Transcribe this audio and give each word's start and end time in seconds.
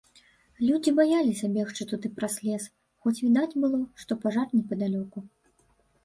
Людзі 0.67 0.91
баяліся 0.99 1.49
бегчы 1.57 1.83
туды 1.91 2.07
праз 2.19 2.33
лес, 2.47 2.63
хоць 3.07 3.13
відаць 3.25 3.57
было, 3.65 3.79
што 4.05 4.17
пажар 4.23 4.47
непадалёку. 4.57 5.19